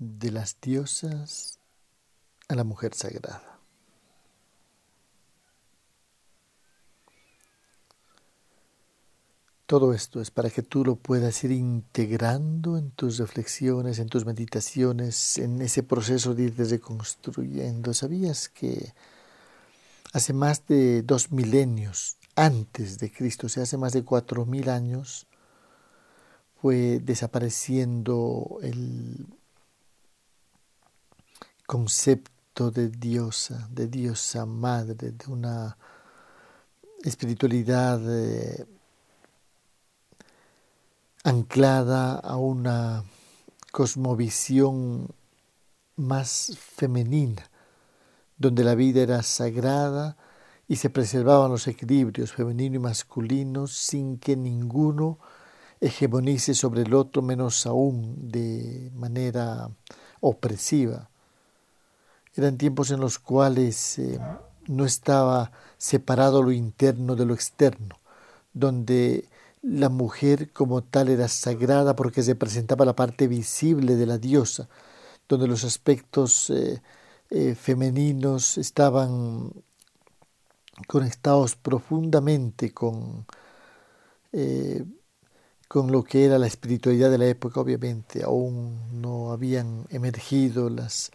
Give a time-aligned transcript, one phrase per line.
[0.00, 1.60] de las diosas
[2.48, 3.58] a la mujer sagrada.
[9.66, 14.26] Todo esto es para que tú lo puedas ir integrando en tus reflexiones, en tus
[14.26, 17.94] meditaciones, en ese proceso de ir reconstruyendo.
[17.94, 18.92] ¿Sabías que
[20.12, 24.70] hace más de dos milenios antes de Cristo, o sea, hace más de cuatro mil
[24.70, 25.28] años,
[26.60, 29.26] fue desapareciendo el
[31.70, 35.76] concepto de diosa, de diosa madre, de una
[37.04, 38.66] espiritualidad eh,
[41.22, 43.04] anclada a una
[43.70, 45.14] cosmovisión
[45.94, 47.48] más femenina,
[48.36, 50.16] donde la vida era sagrada
[50.66, 55.20] y se preservaban los equilibrios femenino y masculino sin que ninguno
[55.80, 59.70] hegemonice sobre el otro, menos aún de manera
[60.20, 61.09] opresiva.
[62.40, 64.18] Eran tiempos en los cuales eh,
[64.66, 68.00] no estaba separado lo interno de lo externo,
[68.54, 69.28] donde
[69.60, 74.70] la mujer como tal era sagrada porque representaba la parte visible de la diosa,
[75.28, 76.80] donde los aspectos eh,
[77.28, 79.52] eh, femeninos estaban
[80.86, 83.26] conectados profundamente con,
[85.68, 91.10] con lo que era la espiritualidad de la época, obviamente aún no habían emergido las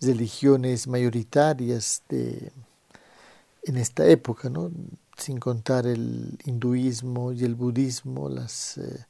[0.00, 2.52] religiones mayoritarias de,
[3.64, 4.70] en esta época, ¿no?
[5.18, 9.06] sin contar el hinduismo y el budismo, las eh,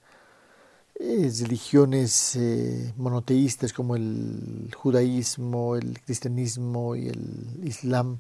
[0.98, 8.18] eh, religiones eh, monoteístas como el judaísmo, el cristianismo y el islam,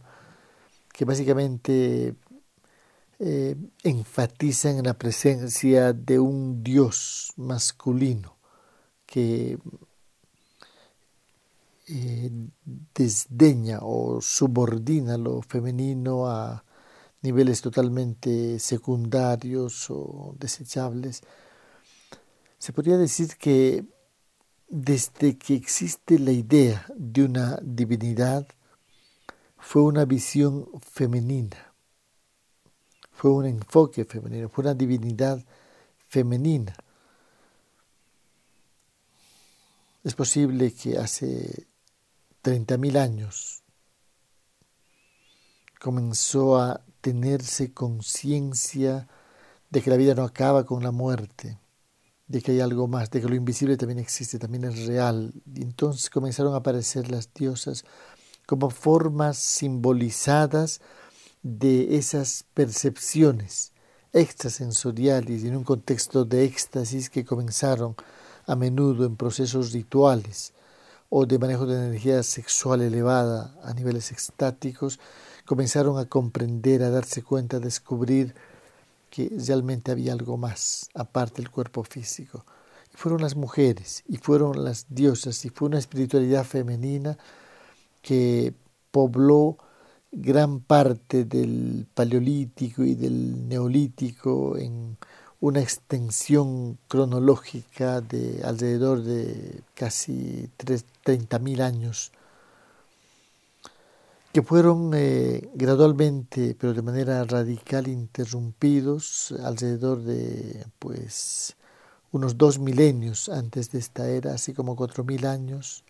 [0.92, 2.14] que básicamente
[3.82, 8.36] enfatizan en la presencia de un Dios masculino
[9.06, 9.58] que
[12.94, 16.64] desdeña o subordina lo femenino a
[17.22, 21.22] niveles totalmente secundarios o desechables,
[22.58, 23.84] se podría decir que
[24.68, 28.46] desde que existe la idea de una divinidad,
[29.56, 31.74] fue una visión femenina,
[33.12, 35.44] fue un enfoque femenino, fue una divinidad
[36.06, 36.74] femenina.
[40.04, 41.67] Es posible que hace
[42.42, 43.62] 30.000 años
[45.80, 49.08] comenzó a tenerse conciencia
[49.70, 51.58] de que la vida no acaba con la muerte,
[52.26, 55.32] de que hay algo más, de que lo invisible también existe, también es real.
[55.54, 57.84] Y entonces comenzaron a aparecer las diosas
[58.46, 60.80] como formas simbolizadas
[61.42, 63.72] de esas percepciones
[64.12, 67.94] extrasensoriales y en un contexto de éxtasis que comenzaron
[68.46, 70.54] a menudo en procesos rituales
[71.10, 74.98] o de manejo de energía sexual elevada a niveles extáticos
[75.44, 78.34] comenzaron a comprender, a darse cuenta, a descubrir
[79.10, 82.44] que realmente había algo más aparte del cuerpo físico.
[82.92, 87.16] Y fueron las mujeres, y fueron las diosas, y fue una espiritualidad femenina
[88.02, 88.52] que
[88.90, 89.56] pobló
[90.12, 94.98] gran parte del paleolítico y del neolítico en
[95.40, 100.50] una extensión cronológica de alrededor de casi
[101.08, 102.12] 30.000 años
[104.32, 111.56] que fueron eh, gradualmente, pero de manera radical, interrumpidos alrededor de pues
[112.12, 115.82] unos dos milenios antes de esta era, así como cuatro mil años,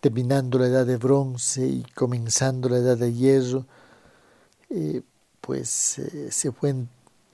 [0.00, 3.66] terminando la edad de bronce y comenzando la edad de hierro,
[4.70, 5.02] eh,
[5.40, 6.74] pues eh, se fue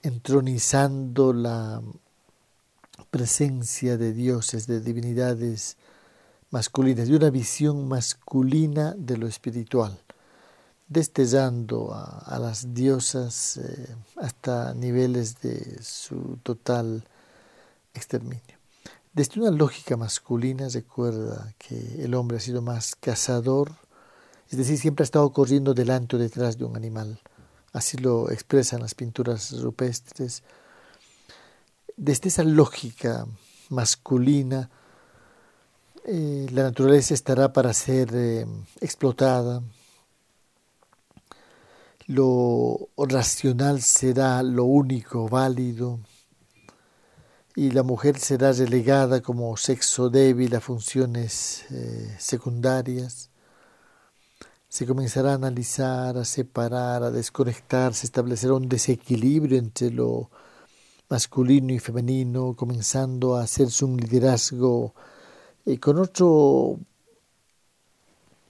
[0.03, 1.81] entronizando la
[3.09, 5.77] presencia de dioses, de divinidades
[6.51, 9.99] masculinas, de una visión masculina de lo espiritual,
[10.87, 17.03] destellando a, las diosas eh, hasta niveles de su total
[17.93, 18.57] exterminio.
[19.13, 23.71] Desde una lógica masculina recuerda que el hombre ha sido más cazador,
[24.49, 27.19] es decir, siempre ha estado corriendo delante o detrás de un animal.
[27.73, 30.43] Así lo expresan las pinturas rupestres.
[31.97, 33.27] Desde esa lógica
[33.69, 34.69] masculina,
[36.09, 38.45] eh, la naturaleza estará para ser eh,
[38.79, 39.61] explotada,
[42.05, 45.99] lo racional será lo único válido
[47.57, 53.29] y la mujer será relegada como sexo débil a funciones eh, secundarias.
[54.69, 60.31] Se comenzará a analizar, a separar, a desconectar, se establecerá un desequilibrio entre lo
[61.09, 64.93] masculino y femenino, comenzando a hacerse un liderazgo
[65.67, 66.79] eh, con otro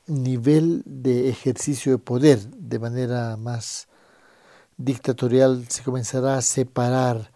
[0.05, 3.87] nivel de ejercicio de poder, de manera más
[4.77, 7.31] dictatorial, se comenzará a separar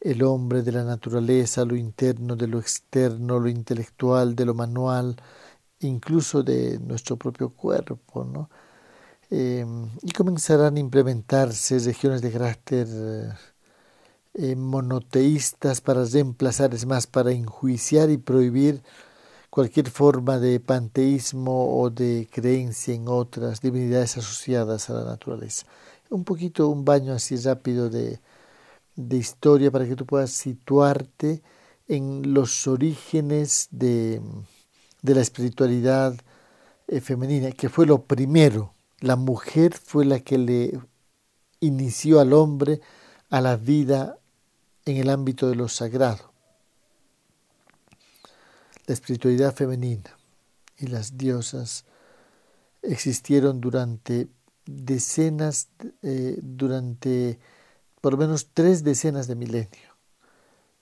[0.00, 5.14] el hombre de la naturaleza, lo interno de lo externo, lo intelectual de lo manual,
[5.78, 8.50] incluso de nuestro propio cuerpo, ¿no?
[9.30, 9.64] Eh,
[10.02, 12.88] y comenzarán a implementarse regiones de carácter
[14.34, 18.82] eh, monoteístas para reemplazar, es más, para enjuiciar y prohibir
[19.50, 25.66] cualquier forma de panteísmo o de creencia en otras divinidades asociadas a la naturaleza.
[26.08, 28.20] Un poquito, un baño así rápido de,
[28.96, 31.42] de historia para que tú puedas situarte
[31.88, 34.22] en los orígenes de,
[35.02, 36.14] de la espiritualidad
[36.86, 38.74] eh, femenina, que fue lo primero.
[39.00, 40.78] La mujer fue la que le
[41.60, 42.80] inició al hombre
[43.28, 44.18] a la vida
[44.84, 46.29] en el ámbito de lo sagrado.
[48.86, 50.16] La espiritualidad femenina
[50.78, 51.84] y las diosas
[52.82, 54.28] existieron durante
[54.66, 55.68] decenas,
[56.02, 57.38] eh, durante
[58.00, 59.96] por lo menos tres decenas de milenio,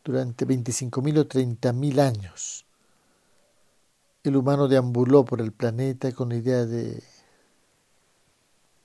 [0.05, 2.65] durante 25.000 o 30.000 años.
[4.23, 7.03] El humano deambuló por el planeta con la idea de,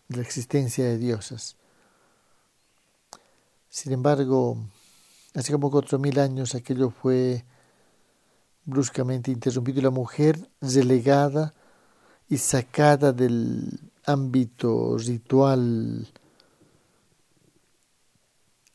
[0.07, 1.57] de la existencia de diosas.
[3.69, 4.57] Sin embargo,
[5.35, 7.43] Hace como cuatro mil años aquello fue
[8.65, 11.53] bruscamente interrumpido y la mujer relegada
[12.29, 16.07] y sacada del ámbito ritual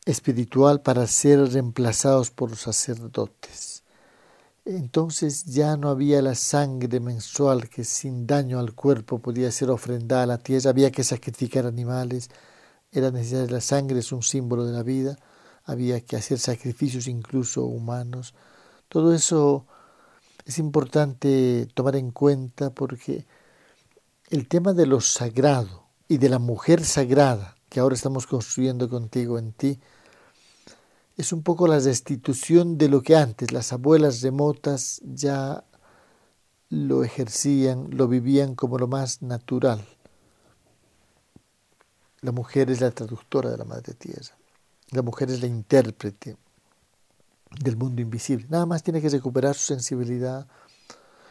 [0.05, 3.83] espiritual para ser reemplazados por los sacerdotes.
[4.65, 10.23] Entonces ya no había la sangre mensual que sin daño al cuerpo podía ser ofrendada
[10.23, 12.29] a la tierra, había que sacrificar animales,
[12.91, 15.17] era necesaria la sangre, es un símbolo de la vida
[15.69, 18.33] había que hacer sacrificios incluso humanos.
[18.87, 19.67] Todo eso
[20.49, 23.27] es importante tomar en cuenta porque
[24.31, 29.37] el tema de lo sagrado y de la mujer sagrada que ahora estamos construyendo contigo
[29.37, 29.79] en ti,
[31.17, 35.65] es un poco la restitución de lo que antes las abuelas remotas ya
[36.69, 39.85] lo ejercían, lo vivían como lo más natural.
[42.21, 44.35] La mujer es la traductora de la Madre Tierra.
[44.89, 46.37] La mujer es la intérprete
[47.57, 48.45] del mundo invisible.
[48.49, 50.47] Nada más tiene que recuperar su sensibilidad.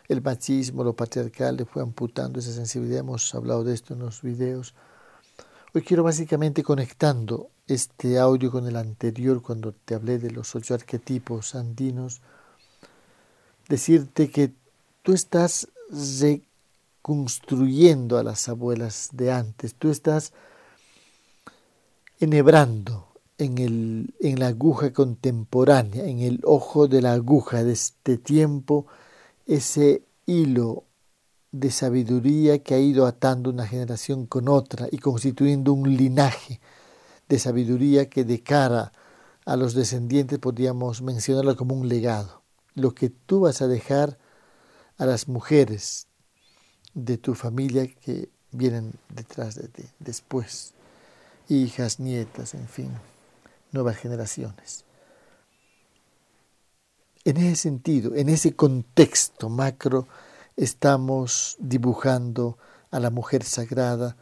[0.08, 3.00] El machismo, lo patriarcal le fue amputando esa sensibilidad.
[3.00, 4.74] Hemos hablado de esto en los videos.
[5.74, 10.72] Hoy quiero básicamente conectando este audio con el anterior, cuando te hablé de los ocho
[10.72, 12.22] arquetipos andinos,
[13.68, 14.54] decirte que
[15.02, 15.68] tú estás
[17.02, 20.32] reconstruyendo a las abuelas de antes, tú estás
[22.18, 23.07] enhebrando
[23.38, 28.86] en, el, en la aguja contemporánea, en el ojo de la aguja de este tiempo,
[29.46, 30.84] ese hilo
[31.52, 36.60] de sabiduría que ha ido atando una generación con otra y constituyendo un linaje
[37.28, 38.92] de sabiduría que de cara
[39.46, 42.42] a los descendientes podríamos mencionarlo como un legado.
[42.74, 44.18] Lo que tú vas a dejar
[44.98, 46.08] a las mujeres
[46.92, 50.74] de tu familia que vienen detrás de ti después,
[51.48, 52.90] hijas, nietas, en fin
[53.72, 54.84] nuevas generaciones.
[57.24, 60.08] En ese sentido, en ese contexto macro,
[60.56, 62.58] estamos dibujando
[62.90, 64.16] a la mujer sagrada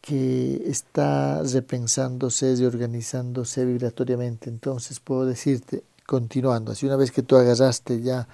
[0.00, 4.50] que está repensándose, reorganizándose vibratoriamente.
[4.50, 8.28] Entonces puedo decirte, continuando, así una vez que tú agarraste ya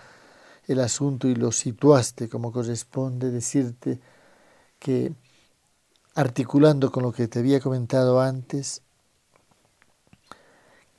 [0.66, 4.00] el asunto y lo situaste como corresponde, decirte
[4.78, 5.12] que
[6.14, 8.82] articulando con lo que te había comentado antes,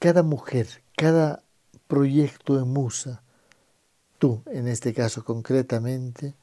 [0.01, 0.67] cada mujer,
[0.97, 1.43] cada
[1.87, 3.21] proyecto en musa,
[4.17, 6.33] tú en este caso concretamente,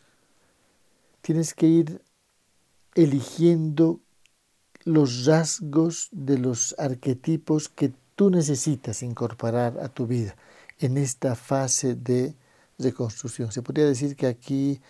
[1.23, 2.01] tienes que ir
[2.95, 3.99] eligiendo
[4.85, 10.37] los rasgos de los arquetipos que tú necesitas incorporar a tu vida
[10.79, 12.37] en esta fase de
[12.79, 13.51] reconstrucción.
[13.51, 14.81] Se podría decir que aquí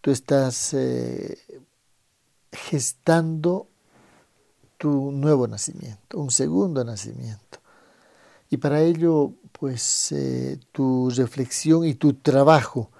[0.00, 1.36] tú estás eh,
[2.52, 3.66] gestando
[4.78, 7.63] tu nuevo nacimiento, un segundo nacimiento.
[8.50, 12.90] Y para ello, pues eh, tu reflexión y tu trabajo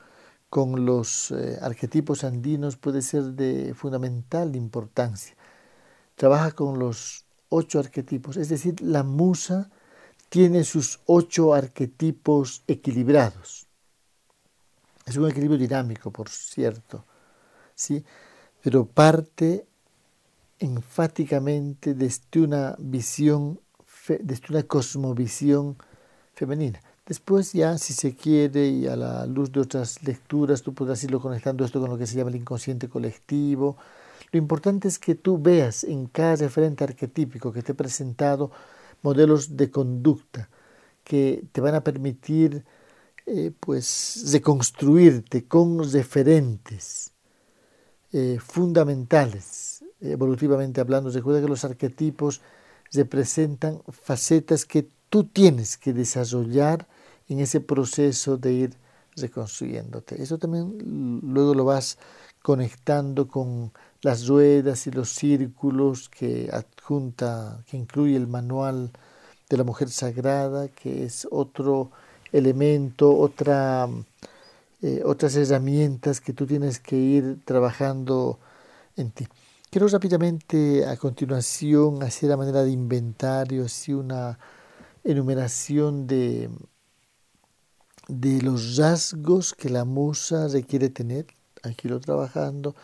[0.48, 5.34] con los eh, arquetipos andinos puede ser de fundamental importancia.
[6.14, 9.70] Trabaja con los ocho arquetipos, es decir, la musa
[10.28, 13.66] tiene sus ocho arquetipos equilibrados.
[15.06, 17.04] Es un equilibrio dinámico, por cierto,
[17.74, 18.04] ¿sí?
[18.62, 19.66] pero parte
[20.58, 23.60] enfáticamente desde una visión
[24.08, 25.76] desde una cosmovisión
[26.34, 26.80] femenina.
[27.06, 31.20] Después ya, si se quiere, y a la luz de otras lecturas, tú podrás irlo
[31.20, 33.76] conectando esto con lo que se llama el inconsciente colectivo.
[34.32, 38.50] Lo importante es que tú veas en cada referente arquetípico que te he presentado
[39.02, 40.48] modelos de conducta
[41.04, 42.64] que te van a permitir
[43.26, 47.12] eh, pues reconstruirte con referentes
[48.12, 51.10] eh, fundamentales, evolutivamente hablando.
[51.10, 52.40] Recuerda que los arquetipos
[52.94, 56.86] representan facetas que tú tienes que desarrollar
[57.28, 58.76] en ese proceso de ir
[59.16, 60.22] reconstruyéndote.
[60.22, 61.98] Eso también luego lo vas
[62.42, 63.72] conectando con
[64.02, 68.90] las ruedas y los círculos que adjunta, que incluye el manual
[69.48, 71.90] de la mujer sagrada, que es otro
[72.32, 73.88] elemento, otra,
[74.82, 78.38] eh, otras herramientas que tú tienes que ir trabajando
[78.96, 79.26] en ti.
[79.74, 84.38] Quiero rápidamente a continuación hacer a manera de inventario, así una
[85.02, 86.48] enumeración de,
[88.06, 91.26] de los rasgos que la musa requiere tener,
[91.64, 92.76] aquí lo trabajando,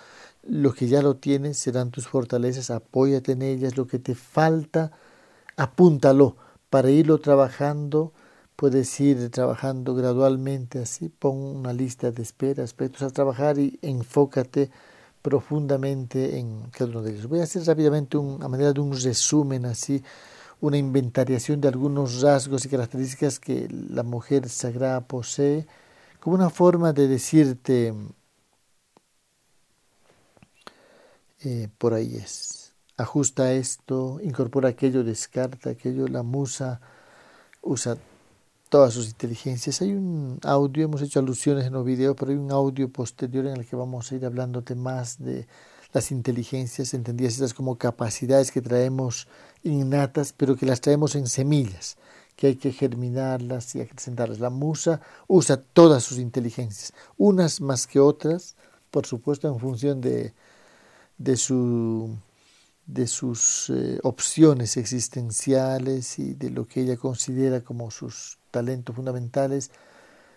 [0.43, 4.91] lo que ya lo tienes serán tus fortalezas, apóyate en ellas, lo que te falta,
[5.57, 6.37] apúntalo.
[6.71, 8.13] Para irlo trabajando,
[8.57, 14.73] puedes ir trabajando gradualmente así, pon una lista de espera, aspectos a trabajar y enfócate
[15.23, 17.29] profundamente en cada uno de ellos.
[17.29, 20.03] Voy a hacer rápidamente un, a manera de un resumen así,
[20.61, 25.67] una inventariación de algunos rasgos y características que la mujer sagrada posee,
[26.21, 27.95] como una forma de decirte,
[31.43, 36.81] eh, por ahí es, ajusta esto, incorpora aquello, descarta aquello, la musa
[37.63, 37.97] usa
[38.71, 39.83] todas sus inteligencias.
[39.83, 43.57] Hay un audio, hemos hecho alusiones en los videos, pero hay un audio posterior en
[43.59, 45.47] el que vamos a ir hablándote más de
[45.93, 49.27] las inteligencias, entendidas estas como capacidades que traemos
[49.65, 51.99] innatas, pero que las traemos en semillas,
[52.37, 54.39] que hay que germinarlas y acrecentarlas.
[54.39, 58.55] La musa usa todas sus inteligencias, unas más que otras,
[58.93, 60.33] por supuesto en función de,
[61.19, 62.17] de, su,
[62.87, 69.71] de sus eh, opciones existenciales y de lo que ella considera como sus talentos fundamentales,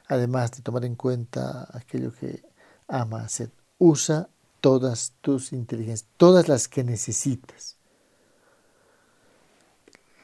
[0.08, 2.44] además de tomar en cuenta aquello que
[2.88, 3.52] ama hacer.
[3.78, 4.30] Usa
[4.62, 7.78] todas tus inteligencias, todas las que necesitas.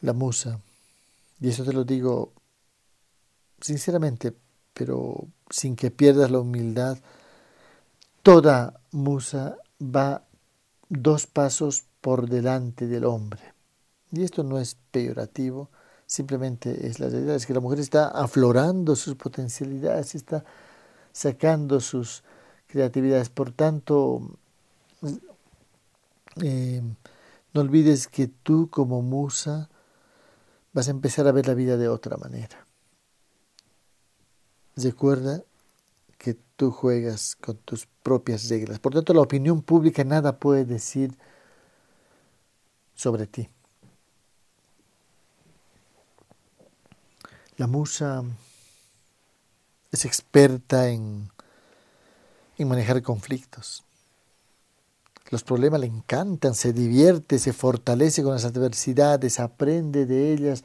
[0.01, 0.61] La musa,
[1.41, 2.31] y eso te lo digo
[3.59, 4.33] sinceramente,
[4.73, 6.97] pero sin que pierdas la humildad,
[8.23, 10.23] toda musa va
[10.87, 13.41] dos pasos por delante del hombre.
[14.11, 15.69] Y esto no es peyorativo,
[16.09, 20.43] simplemente es la realidad, es que la mujer está aflorando sus potencialidades, está
[21.11, 22.23] sacando sus
[22.65, 23.29] creatividades.
[23.29, 24.27] Por tanto,
[26.41, 26.81] eh,
[27.53, 29.69] no olvides que tú como musa
[30.73, 32.65] vas a empezar a ver la vida de otra manera.
[34.75, 35.43] Recuerda
[36.17, 38.79] que tú juegas con tus propias reglas.
[38.79, 41.15] Por tanto, la opinión pública nada puede decir
[42.95, 43.47] sobre ti.
[47.59, 48.23] La musa
[49.91, 51.29] es experta en
[52.59, 53.83] en manejar conflictos.
[55.31, 60.63] Los problemas le encantan, se divierte, se fortalece con las adversidades, aprende de ellas,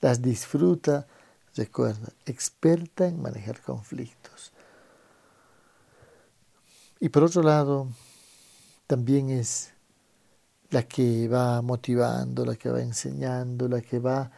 [0.00, 1.06] las disfruta.
[1.54, 4.52] Recuerda, experta en manejar conflictos.
[7.00, 7.88] Y por otro lado,
[8.86, 9.72] también es
[10.70, 14.30] la que va motivando, la que va enseñando, la que va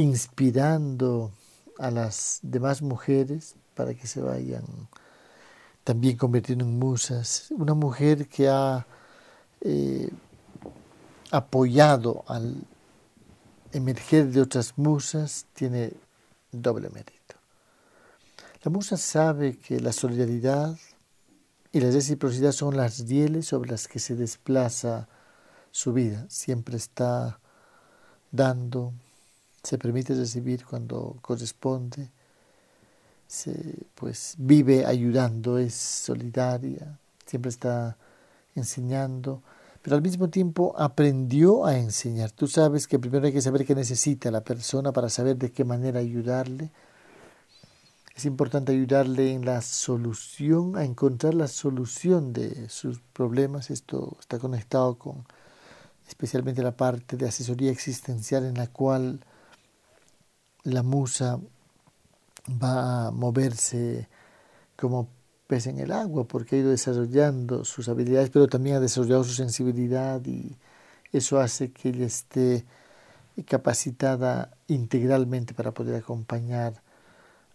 [0.00, 1.30] inspirando
[1.78, 4.64] a las demás mujeres para que se vayan
[5.84, 8.86] también convirtiendo en musas, una mujer que ha
[9.60, 10.10] eh,
[11.30, 12.54] apoyado al
[13.72, 15.92] emerger de otras musas tiene
[16.52, 17.36] doble mérito.
[18.62, 20.76] La musa sabe que la solidaridad
[21.72, 25.08] y la reciprocidad son las rieles sobre las que se desplaza
[25.70, 26.26] su vida.
[26.28, 27.40] Siempre está
[28.32, 28.92] dando,
[29.62, 32.10] se permite recibir cuando corresponde
[33.30, 37.96] se, pues vive ayudando, es solidaria, siempre está
[38.56, 39.40] enseñando,
[39.82, 42.32] pero al mismo tiempo aprendió a enseñar.
[42.32, 45.64] Tú sabes que primero hay que saber qué necesita la persona para saber de qué
[45.64, 46.72] manera ayudarle.
[48.16, 53.70] Es importante ayudarle en la solución, a encontrar la solución de sus problemas.
[53.70, 55.24] Esto está conectado con
[56.08, 59.20] especialmente la parte de asesoría existencial en la cual
[60.64, 61.38] la musa
[62.62, 64.08] va a moverse
[64.76, 65.08] como
[65.46, 69.32] pez en el agua porque ha ido desarrollando sus habilidades, pero también ha desarrollado su
[69.32, 70.56] sensibilidad y
[71.12, 72.64] eso hace que ella esté
[73.46, 76.82] capacitada integralmente para poder acompañar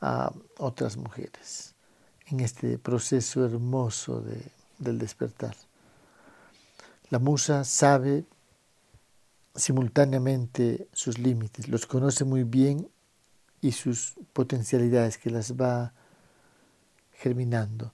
[0.01, 1.73] a otras mujeres
[2.27, 4.41] en este proceso hermoso de,
[4.79, 5.55] del despertar.
[7.09, 8.25] La musa sabe
[9.55, 12.89] simultáneamente sus límites, los conoce muy bien
[13.65, 15.91] y sus potencialidades que las va
[17.13, 17.93] germinando.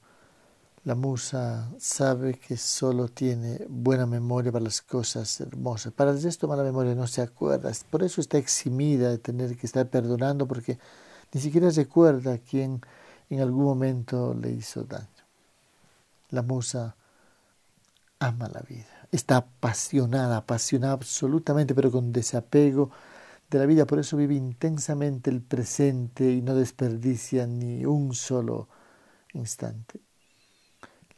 [0.83, 5.93] La musa sabe que solo tiene buena memoria para las cosas hermosas.
[5.93, 7.71] Para el resto mala memoria no se acuerda.
[7.89, 10.77] Por eso está eximida de tener que estar perdonando porque
[11.31, 12.81] ni siquiera recuerda a quien
[13.29, 15.07] en algún momento le hizo daño.
[16.31, 16.97] La musa
[18.19, 19.07] ama la vida.
[19.09, 22.91] Está apasionada, apasionada absolutamente, pero con desapego
[23.51, 23.85] de la vida.
[23.85, 28.69] Por eso vive intensamente el presente y no desperdicia ni un solo
[29.33, 29.99] instante.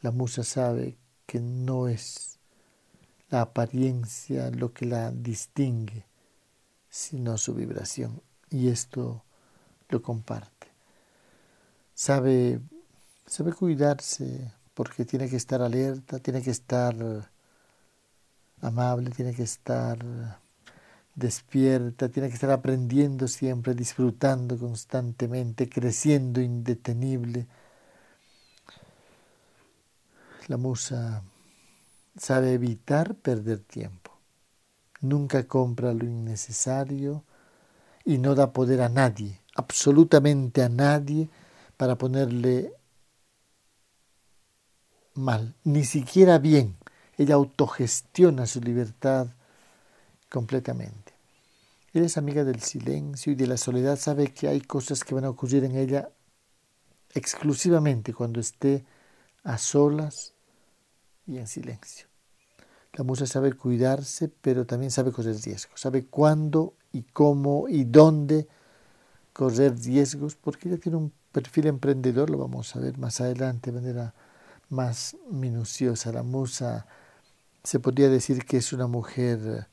[0.00, 2.38] La musa sabe que no es
[3.30, 6.04] la apariencia lo que la distingue,
[6.90, 8.20] sino su vibración.
[8.50, 9.24] Y esto
[9.88, 10.68] lo comparte.
[11.94, 12.60] Sabe,
[13.26, 16.96] sabe cuidarse porque tiene que estar alerta, tiene que estar
[18.60, 20.43] amable, tiene que estar
[21.14, 27.46] despierta, tiene que estar aprendiendo siempre, disfrutando constantemente, creciendo indetenible
[30.48, 31.22] la musa
[32.16, 34.12] sabe evitar perder tiempo.
[35.00, 37.24] Nunca compra lo innecesario
[38.04, 41.28] y no da poder a nadie, absolutamente a nadie,
[41.76, 42.72] para ponerle
[45.14, 46.76] mal, ni siquiera bien.
[47.16, 49.28] Ella autogestiona su libertad
[50.28, 51.03] completamente.
[51.94, 55.24] Ella es amiga del silencio y de la soledad, sabe que hay cosas que van
[55.24, 56.10] a ocurrir en ella
[57.14, 58.84] exclusivamente cuando esté
[59.44, 60.34] a solas
[61.24, 62.08] y en silencio.
[62.94, 68.48] La musa sabe cuidarse, pero también sabe correr riesgos, sabe cuándo y cómo y dónde
[69.32, 73.80] correr riesgos, porque ella tiene un perfil emprendedor, lo vamos a ver más adelante de
[73.80, 74.14] manera
[74.68, 76.10] más minuciosa.
[76.10, 76.88] La musa
[77.62, 79.68] se podría decir que es una mujer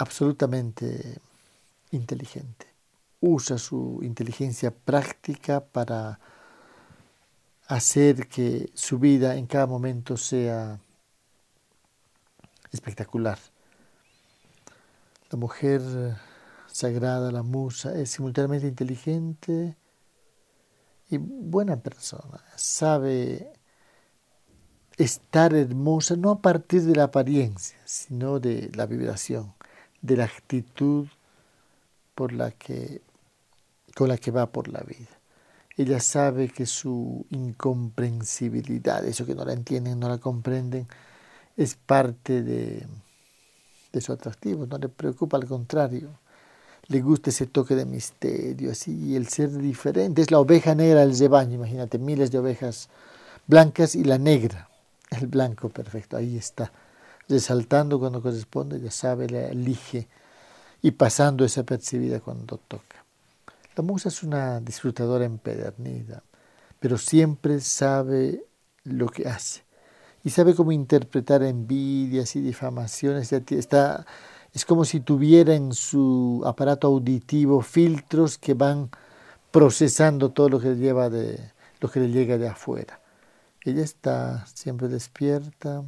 [0.00, 1.18] absolutamente
[1.90, 2.66] inteligente.
[3.20, 6.18] Usa su inteligencia práctica para
[7.66, 10.80] hacer que su vida en cada momento sea
[12.72, 13.38] espectacular.
[15.30, 15.82] La mujer
[16.66, 19.76] sagrada, la musa, es simultáneamente inteligente
[21.10, 22.42] y buena persona.
[22.56, 23.52] Sabe
[24.96, 29.52] estar hermosa no a partir de la apariencia, sino de la vibración,
[30.02, 31.06] de la actitud
[32.14, 33.02] por la que,
[33.94, 35.20] con la que va por la vida.
[35.76, 40.86] Ella sabe que su incomprensibilidad, eso que no la entienden, no la comprenden,
[41.56, 42.86] es parte de,
[44.00, 46.10] su atractivo, no le preocupa, al contrario.
[46.88, 50.22] Le gusta ese toque de misterio, así, el ser diferente.
[50.22, 52.88] Es la oveja negra del rebaño, imagínate, miles de ovejas
[53.46, 54.68] blancas y la negra,
[55.10, 56.72] el blanco perfecto, ahí está,
[57.30, 60.08] resaltando cuando corresponde, ya sabe, la elige
[60.82, 63.04] y pasando esa percibida cuando toca.
[63.76, 66.22] La musa es una disfrutadora empedernida,
[66.80, 68.44] pero siempre sabe
[68.84, 69.62] lo que hace
[70.24, 73.32] y sabe cómo interpretar envidias y difamaciones.
[73.32, 74.04] Está,
[74.52, 78.90] es como si tuviera en su aparato auditivo filtros que van
[79.50, 83.00] procesando todo lo que le, lleva de, lo que le llega de afuera.
[83.62, 85.84] Ella está siempre despierta,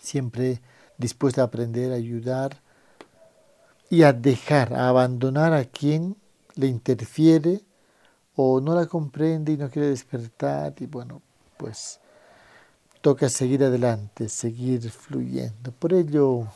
[0.00, 0.60] siempre
[0.98, 2.60] dispuesta a aprender, a ayudar
[3.88, 6.16] y a dejar, a abandonar a quien
[6.54, 7.60] le interfiere
[8.36, 10.74] o no la comprende y no quiere despertar.
[10.78, 11.22] Y bueno,
[11.56, 12.00] pues
[13.00, 15.72] toca seguir adelante, seguir fluyendo.
[15.72, 16.46] Por ello,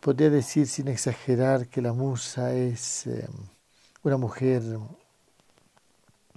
[0.00, 3.28] podría decir sin exagerar que la musa es em,
[4.02, 4.62] una mujer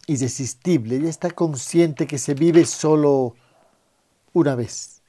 [0.07, 3.35] irresistible, ella está consciente que se vive solo
[4.33, 5.00] una vez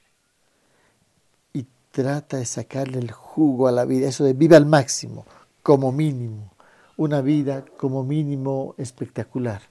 [1.93, 5.27] trata de sacarle el jugo a la vida, eso de viva al máximo,
[5.61, 6.51] como mínimo,
[6.97, 9.61] una vida como mínimo espectacular.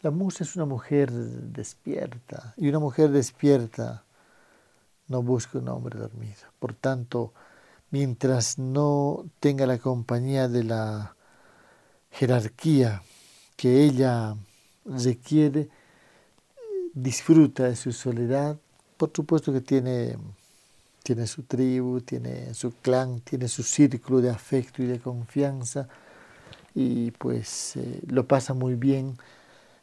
[0.00, 4.04] La musa es una mujer despierta y una mujer despierta
[5.08, 6.36] no busca un hombre dormido.
[6.60, 7.34] Por tanto,
[7.90, 11.16] mientras no tenga la compañía de la
[12.12, 13.02] jerarquía
[13.56, 14.36] que ella
[14.84, 15.68] requiere,
[16.94, 18.56] disfruta de su soledad.
[18.96, 20.16] Por supuesto que tiene
[21.10, 25.88] tiene su tribu, tiene su clan, tiene su círculo de afecto y de confianza.
[26.72, 29.18] Y pues eh, lo pasa muy bien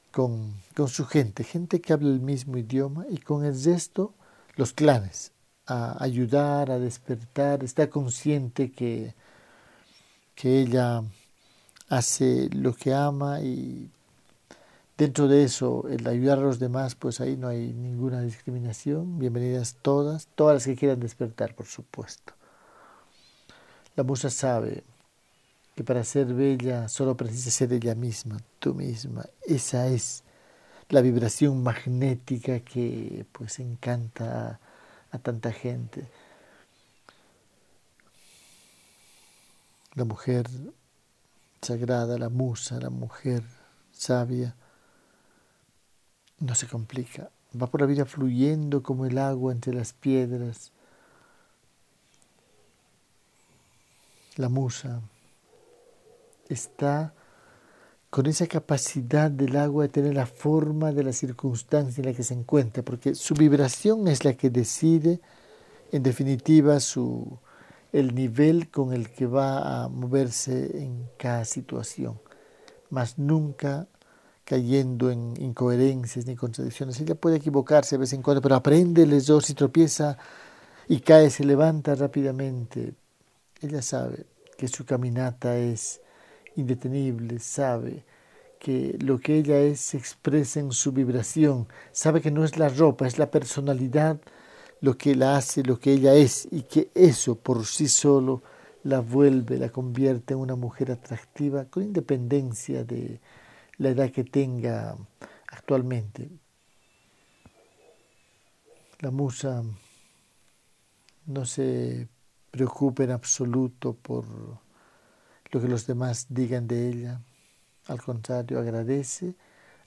[0.10, 4.13] con, con, su gente, gente que habla el mismo idioma y con el resto
[4.56, 5.34] los clanes,
[5.66, 9.13] a ayudar, a despertar, está consciente que,
[10.34, 11.04] que ella
[11.90, 13.92] hace lo que ama y
[14.98, 19.20] dentro de eso el ayudar a los demás, pues ahí no hay ninguna discriminación.
[19.20, 22.34] Bienvenidas todas, todas las que quieran despertar, por supuesto.
[23.96, 24.84] La musa sabe
[25.76, 29.26] que para ser bella solo precisa ser ella misma, tú misma.
[29.46, 30.24] Esa es
[30.90, 34.60] la vibración magnética que pues encanta
[35.12, 36.08] a, tanta gente.
[39.94, 40.48] La mujer
[41.62, 43.44] sagrada, la musa, la mujer
[43.92, 44.56] sabia,
[46.39, 50.71] no se complica, va por la vida fluyendo como el agua entre las piedras,
[54.36, 55.02] la musa,
[56.47, 57.13] está
[58.10, 62.23] con esa capacidad del agua de tener la forma de la circunstancia en la que
[62.23, 65.19] se encuentra, porque su vibración es la que decide,
[65.91, 67.38] en definitiva, su,
[67.91, 72.19] el nivel con el que va a moverse en cada situación,
[72.89, 73.88] más nunca
[74.48, 76.98] cayendo en incoherencias ni contradicciones.
[77.02, 80.18] Ella puede equivocarse de vez en cuando, pero aprende el dos si tropieza
[80.88, 82.94] y cae, se levanta rápidamente,
[83.62, 84.26] ella sabe
[84.58, 86.00] que su caminata es
[86.56, 88.06] indetenible, sabe
[88.58, 92.70] que lo que ella es se expresa en su vibración, sabe que no es la
[92.70, 94.18] ropa, es la personalidad
[94.80, 98.44] lo que la hace lo que ella es y que eso por sí solo
[98.84, 103.20] la vuelve, la convierte en una mujer atractiva con independencia de
[103.78, 104.98] la edad que tenga
[105.48, 106.30] actualmente.
[109.00, 109.63] La musa
[111.26, 112.08] no se
[112.52, 114.26] preocupa en absoluto por
[115.52, 117.22] lo que los demás digan de ella.
[117.88, 119.36] Al contrario, agradece,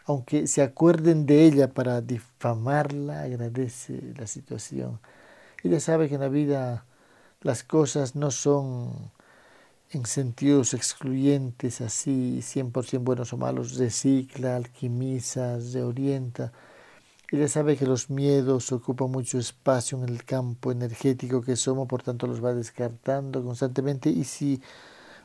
[0.07, 5.00] aunque se acuerden de ella para difamarla, agradece la situación.
[5.62, 6.87] Ella sabe que en la vida
[7.42, 9.11] las cosas no son
[9.90, 16.53] en sentidos excluyentes, así 100% buenos o malos, recicla, alquimiza, reorienta
[17.33, 22.03] ella sabe que los miedos ocupan mucho espacio en el campo energético que somos, por
[22.03, 24.61] tanto los va descartando constantemente y si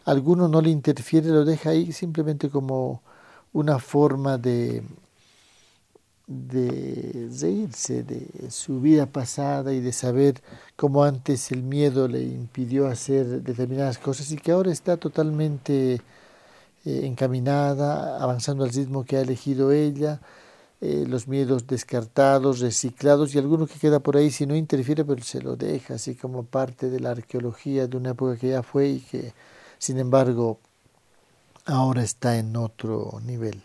[0.05, 3.01] alguno no le interfiere, lo deja ahí simplemente como
[3.53, 4.83] una forma de,
[6.27, 10.41] de reírse de su vida pasada y de saber
[10.75, 16.01] cómo antes el miedo le impidió hacer determinadas cosas y que ahora está totalmente
[16.85, 20.19] eh, encaminada, avanzando al ritmo que ha elegido ella
[20.81, 25.23] eh, los miedos descartados, reciclados y alguno que queda por ahí si no interfiere, pero
[25.23, 28.89] se lo deja, así como parte de la arqueología de una época que ya fue
[28.89, 29.33] y que,
[29.79, 30.59] sin embargo,
[31.65, 33.63] ahora está en otro nivel.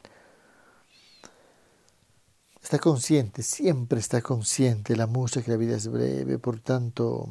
[2.63, 7.29] Está consciente, siempre está consciente la musa que la vida es breve, por tanto,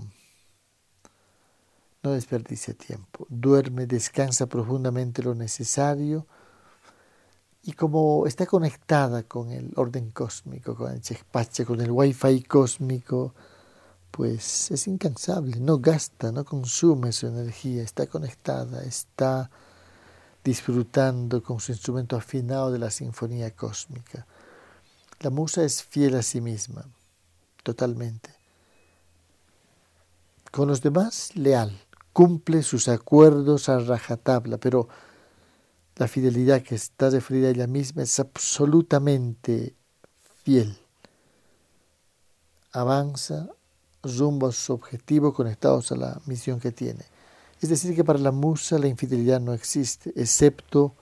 [2.01, 3.27] no desperdicia tiempo.
[3.29, 6.25] Duerme, descansa profundamente lo necesario
[7.63, 13.35] y como está conectada con el orden cósmico, con el Chekpache, con el wifi cósmico,
[14.11, 19.51] pues es incansable, no gasta, no consume su energía, está conectada, está
[20.43, 24.25] disfrutando con su instrumento afinado de la sinfonía cósmica.
[25.19, 26.85] La musa es fiel a sí misma,
[27.63, 28.29] totalmente.
[30.51, 31.77] Con los demás, leal,
[32.13, 34.87] cumple sus acuerdos a rajatabla, pero
[35.97, 39.75] la fidelidad que está referida a ella misma es absolutamente
[40.43, 40.77] fiel.
[42.71, 43.49] Avanza
[44.03, 47.03] rumbo a su objetivo conectados a la misión que tiene.
[47.61, 50.95] Es decir, que para la musa la infidelidad no existe, excepto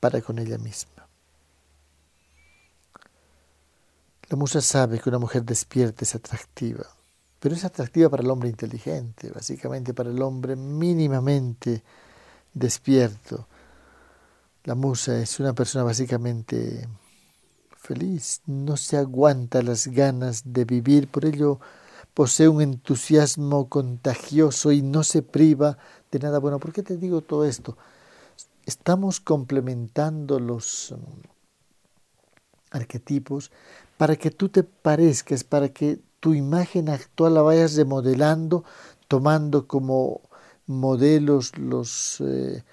[0.00, 0.97] para con ella misma.
[4.28, 6.86] La musa sabe que una mujer despierta es atractiva,
[7.40, 11.82] pero es atractiva para el hombre inteligente, básicamente para el hombre mínimamente
[12.52, 13.46] despierto
[14.68, 16.86] la musa es una persona básicamente
[17.74, 21.58] feliz, no se aguanta las ganas de vivir, por ello
[22.12, 25.78] posee un entusiasmo contagioso y no se priva
[26.10, 26.58] de nada bueno.
[26.58, 27.78] ¿Por qué te digo todo esto?
[28.66, 31.00] Estamos complementando los um,
[32.70, 33.50] arquetipos
[33.98, 38.64] para que tú te parezcas, para que tu imagen actual la vayas remodelando,
[39.08, 40.22] tomando como
[40.66, 42.64] modelos los eh,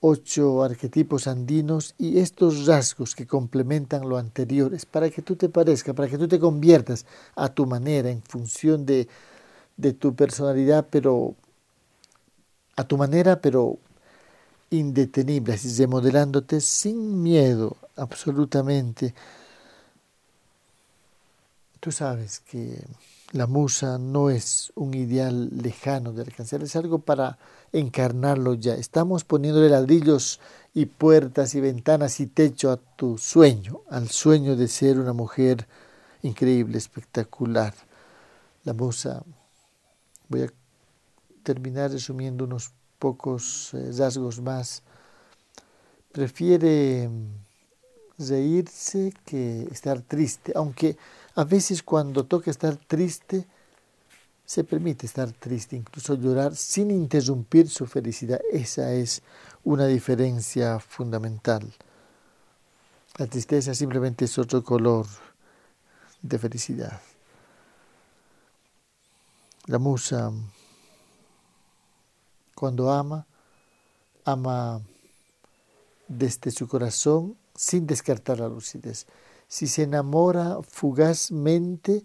[0.00, 5.94] ocho arquetipos andinos y estos rasgos que complementan lo anteriores para que tú te parezca,
[5.94, 7.06] para que tú te conviertas
[7.36, 9.08] a tu manera en función de,
[9.76, 11.36] de tu personalidad, pero
[12.76, 13.78] a tu manera, pero
[14.70, 19.14] indetenible, así remodelándote sin miedo, absolutamente.
[21.84, 22.82] Tú sabes que
[23.32, 27.36] la musa no es un ideal lejano de alcanzar, es algo para
[27.74, 28.72] encarnarlo ya.
[28.72, 30.40] Estamos poniéndole ladrillos
[30.72, 35.68] y puertas y ventanas y techo a tu sueño, al sueño de ser una mujer
[36.22, 37.74] increíble, espectacular.
[38.64, 39.22] La musa,
[40.30, 40.52] voy a
[41.42, 44.82] terminar resumiendo unos pocos eh, rasgos más.
[46.12, 47.10] Prefiere
[48.18, 50.96] reírse que estar triste, aunque
[51.34, 53.46] a veces cuando toca estar triste,
[54.44, 58.40] se permite estar triste, incluso llorar sin interrumpir su felicidad.
[58.52, 59.22] Esa es
[59.64, 61.72] una diferencia fundamental.
[63.16, 65.06] La tristeza simplemente es otro color
[66.20, 67.00] de felicidad.
[69.66, 70.30] La musa,
[72.54, 73.26] cuando ama,
[74.24, 74.82] ama
[76.06, 79.06] desde su corazón sin descartar la lucidez.
[79.48, 82.04] Si se enamora fugazmente,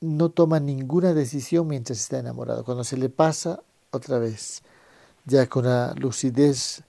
[0.00, 2.64] no toma ninguna decisión mientras está enamorado.
[2.64, 4.62] Cuando se le pasa, otra vez,
[5.24, 6.82] ya con la lucidez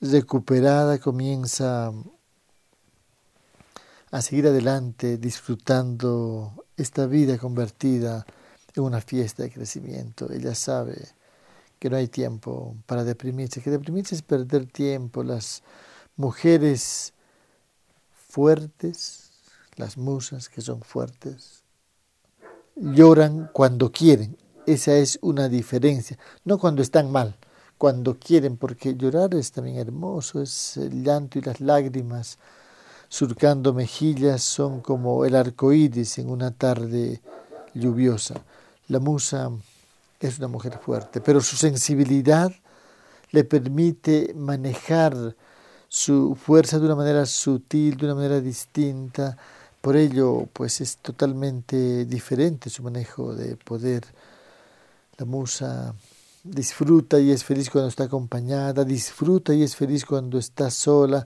[0.00, 1.92] recuperada, comienza
[4.10, 8.24] a seguir adelante disfrutando esta vida convertida
[8.74, 10.30] en una fiesta de crecimiento.
[10.30, 10.96] Ella sabe
[11.78, 15.22] que no hay tiempo para deprimirse, que deprimirse es perder tiempo.
[15.22, 15.62] Las
[16.16, 17.12] mujeres
[18.34, 19.30] fuertes,
[19.76, 21.62] las musas que son fuertes,
[22.74, 24.36] lloran cuando quieren.
[24.66, 27.36] Esa es una diferencia, no cuando están mal,
[27.78, 32.38] cuando quieren, porque llorar es también hermoso, es el llanto y las lágrimas
[33.08, 37.20] surcando mejillas son como el arco iris en una tarde
[37.72, 38.34] lluviosa.
[38.88, 39.48] La musa
[40.18, 42.50] es una mujer fuerte, pero su sensibilidad
[43.30, 45.36] le permite manejar
[45.94, 49.36] su fuerza de una manera sutil, de una manera distinta.
[49.80, 54.02] Por ello, pues es totalmente diferente su manejo de poder.
[55.18, 55.94] La musa
[56.42, 61.24] disfruta y es feliz cuando está acompañada, disfruta y es feliz cuando está sola.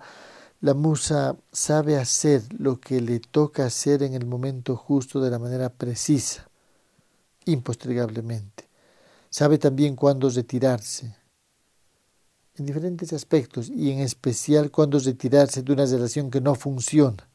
[0.61, 5.39] La musa sabe hacer lo que le toca hacer en el momento justo de la
[5.39, 6.47] manera precisa,
[7.47, 8.69] impostergablemente.
[9.31, 11.17] Sabe también cuándo retirarse,
[12.59, 17.29] en diferentes aspectos y en especial cuando retirarse de una relación que no funciona.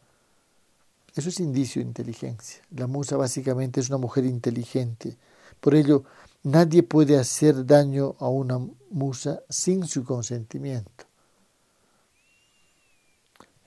[1.15, 2.62] Eso es indicio de inteligencia.
[2.75, 5.17] La musa básicamente es una mujer inteligente.
[5.59, 6.03] Por ello,
[6.43, 8.59] nadie puede hacer daño a una
[8.89, 11.05] musa sin su consentimiento.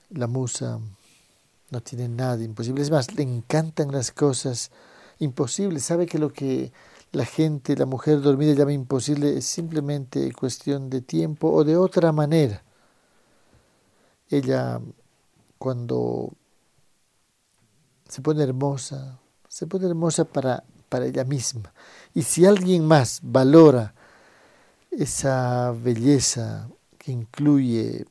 [0.09, 0.79] La musa
[1.69, 2.81] no tiene nada imposible.
[2.81, 4.71] Es más, le encantan las cosas
[5.19, 5.83] imposibles.
[5.83, 6.71] Sabe que lo que
[7.11, 12.11] la gente, la mujer dormida llama imposible, es simplemente cuestión de tiempo o de otra
[12.11, 12.63] manera.
[14.29, 14.81] Ella
[15.57, 16.33] cuando
[18.07, 21.73] se pone hermosa, se pone hermosa para, para ella misma.
[22.13, 23.93] Y si alguien más valora
[24.91, 28.05] esa belleza que incluye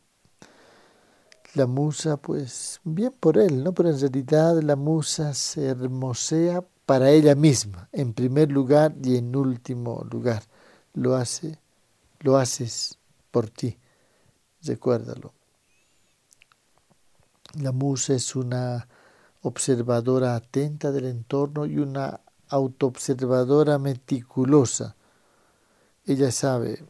[1.55, 3.73] la musa, pues bien por él, ¿no?
[3.73, 9.35] Pero en realidad la musa se hermosea para ella misma, en primer lugar y en
[9.35, 10.45] último lugar.
[10.95, 11.59] Lo hace,
[12.21, 12.97] lo haces
[13.33, 13.77] por ti.
[14.63, 15.35] Recuérdalo.
[17.61, 18.87] La musa es una
[19.43, 24.95] observadora atenta del entorno y una autoobservadora meticulosa.
[26.05, 26.85] Ella sabe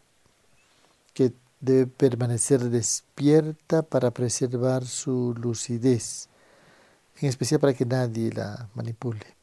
[1.15, 6.29] que debe permanecer despierta para preservar su lucidez,
[7.19, 9.36] en especial para que nadie la manipule.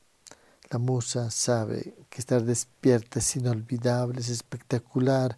[0.73, 5.37] La musa sabe que estar despierta es inolvidable, es espectacular.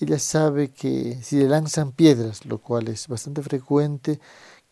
[0.00, 4.18] Ella sabe que si le lanzan piedras, lo cual es bastante frecuente,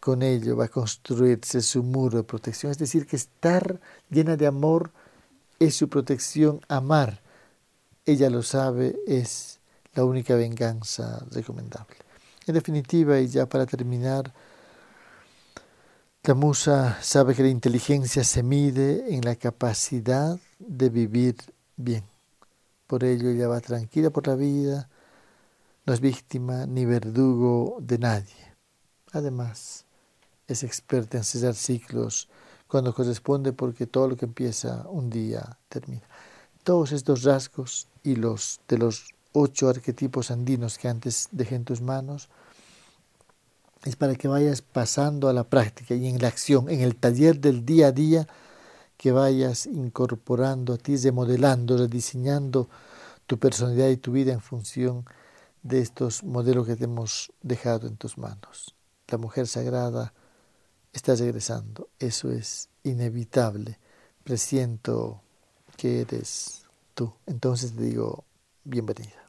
[0.01, 2.73] con ello va a construirse su muro de protección.
[2.73, 3.81] Es decir, que estar
[4.11, 4.91] llena de amor
[5.61, 6.61] es su protección.
[6.67, 7.23] Amar,
[8.05, 9.61] ella lo sabe, es
[9.95, 11.95] la única venganza recomendable.
[12.49, 14.35] En definitiva, y ya para terminar,
[16.25, 21.37] la musa sabe que la inteligencia se mide en la capacidad de vivir
[21.77, 22.03] bien.
[22.87, 24.89] Por ello ella va tranquila por la vida,
[25.85, 28.55] no es víctima ni verdugo de nadie.
[29.13, 29.85] Además,
[30.49, 32.31] es experta en cerrar ciclos
[32.69, 36.09] cuando corresponde porque todo lo que empieza un día termina.
[36.63, 41.83] Todos estos rasgos y los de los ocho arquetipos andinos que antes dejé en tus
[41.83, 42.31] manos
[43.85, 47.39] es para que vayas pasando a la práctica y en la acción, en el taller
[47.39, 48.27] del día a día,
[48.97, 52.69] que vayas incorporando a ti, remodelando, rediseñando
[53.27, 55.05] tu personalidad y tu vida en función
[55.63, 58.75] de estos modelos que te hemos dejado en tus manos.
[59.09, 60.15] La mujer sagrada
[60.93, 63.79] está regresando, eso es inevitable,
[64.23, 65.21] presiento
[65.77, 67.13] que eres tú.
[67.27, 68.25] Entonces te digo,
[68.65, 69.24] bienvenida.